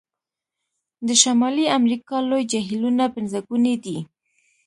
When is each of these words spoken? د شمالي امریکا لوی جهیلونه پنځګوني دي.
د 1.07 1.09
شمالي 1.21 1.65
امریکا 1.77 2.15
لوی 2.29 2.43
جهیلونه 2.51 3.03
پنځګوني 3.15 3.75
دي. 3.83 3.97